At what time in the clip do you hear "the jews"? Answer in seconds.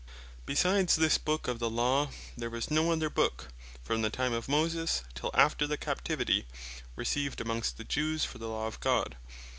7.77-8.25